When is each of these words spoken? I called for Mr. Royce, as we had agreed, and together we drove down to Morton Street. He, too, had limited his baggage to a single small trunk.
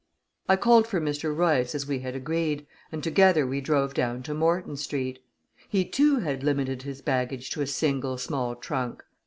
I 0.49 0.55
called 0.55 0.87
for 0.87 0.99
Mr. 0.99 1.31
Royce, 1.37 1.75
as 1.75 1.85
we 1.85 1.99
had 1.99 2.15
agreed, 2.15 2.65
and 2.91 3.03
together 3.03 3.45
we 3.45 3.61
drove 3.61 3.93
down 3.93 4.23
to 4.23 4.33
Morton 4.33 4.75
Street. 4.75 5.19
He, 5.69 5.85
too, 5.85 6.15
had 6.17 6.41
limited 6.41 6.81
his 6.81 7.03
baggage 7.03 7.51
to 7.51 7.61
a 7.61 7.67
single 7.67 8.17
small 8.17 8.55
trunk. 8.55 9.03